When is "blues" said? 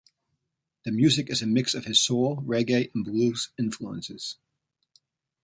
3.05-3.51